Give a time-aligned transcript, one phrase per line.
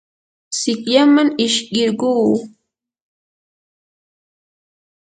[0.59, 2.11] sikyaman ishkirquu.